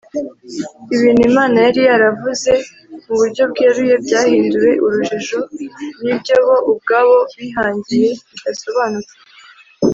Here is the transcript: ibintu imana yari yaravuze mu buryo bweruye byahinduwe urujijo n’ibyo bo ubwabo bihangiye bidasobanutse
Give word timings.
ibintu 0.95 1.21
imana 1.29 1.57
yari 1.65 1.81
yaravuze 1.89 2.51
mu 3.05 3.13
buryo 3.19 3.43
bweruye 3.51 3.95
byahinduwe 4.05 4.69
urujijo 4.85 5.39
n’ibyo 6.01 6.35
bo 6.45 6.55
ubwabo 6.71 7.15
bihangiye 7.37 8.09
bidasobanutse 8.31 9.15